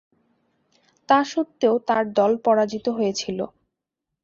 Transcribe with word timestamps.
তা 1.09 1.19
স্বত্ত্বেও 1.23 1.75
তার 1.87 2.03
দল 2.13 2.31
পরাজিত 2.45 2.85
হয়েছিল। 2.97 3.39